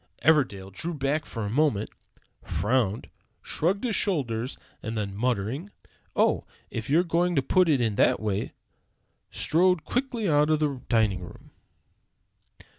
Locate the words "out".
10.27-10.49